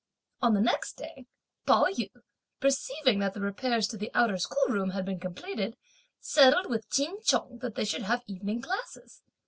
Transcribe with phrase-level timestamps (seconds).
[0.41, 1.27] On the next day,
[1.67, 2.09] Pao yü
[2.59, 5.77] perceiving that the repairs to the outer schoolroom had been completed,
[6.19, 9.21] settled with Ch'in Chung that they should have evening classes.